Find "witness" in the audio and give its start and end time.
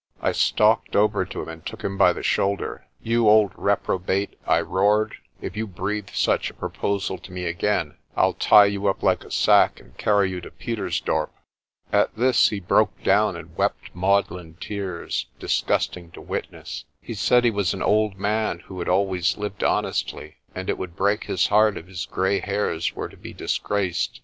16.21-16.85